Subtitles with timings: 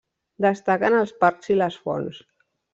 [0.45, 2.27] Destaquen els parcs i les fonts.